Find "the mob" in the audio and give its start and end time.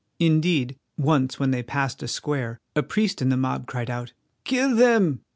3.29-3.67